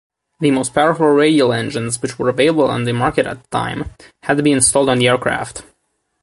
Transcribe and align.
The 0.39 0.49
most 0.49 0.73
powerful 0.73 1.05
radial 1.09 1.53
engines 1.53 2.01
which 2.01 2.17
were 2.17 2.27
available 2.29 2.65
on 2.67 2.85
the 2.85 2.91
market 2.91 3.27
at 3.27 3.43
that 3.43 3.51
time 3.51 3.91
had 4.23 4.37
to 4.37 4.41
be 4.41 4.51
installed 4.51 4.89
on 4.89 4.97
the 4.97 5.07
aircraft. 5.07 5.61